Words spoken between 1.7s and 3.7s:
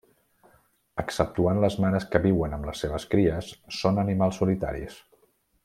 mares que viuen amb les seves cries,